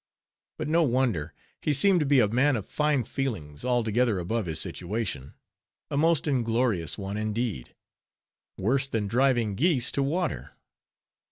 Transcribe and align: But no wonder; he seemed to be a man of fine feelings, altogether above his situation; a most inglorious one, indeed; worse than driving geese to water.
But 0.57 0.67
no 0.67 0.81
wonder; 0.81 1.31
he 1.61 1.73
seemed 1.73 1.99
to 1.99 2.07
be 2.07 2.19
a 2.21 2.27
man 2.27 2.55
of 2.55 2.65
fine 2.65 3.03
feelings, 3.03 3.63
altogether 3.63 4.17
above 4.17 4.47
his 4.47 4.59
situation; 4.59 5.35
a 5.91 5.95
most 5.97 6.25
inglorious 6.25 6.97
one, 6.97 7.17
indeed; 7.17 7.75
worse 8.57 8.87
than 8.87 9.05
driving 9.05 9.53
geese 9.53 9.91
to 9.91 10.01
water. 10.01 10.53